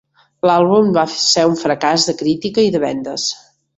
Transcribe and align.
L'àlbum 0.49 0.87
va 0.95 1.03
ser 1.25 1.43
un 1.51 1.53
fracàs 1.59 2.07
de 2.11 2.17
crítica 2.23 2.65
i 2.69 2.73
de 2.77 2.83
vendes. 2.89 3.29